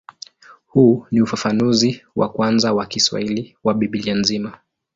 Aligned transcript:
Huu 0.67 1.05
ni 1.11 1.21
ufafanuzi 1.21 2.01
wa 2.15 2.29
kwanza 2.29 2.73
wa 2.73 2.85
Kiswahili 2.85 3.57
wa 3.63 3.73
Biblia 3.73 4.15
nzima. 4.15 4.57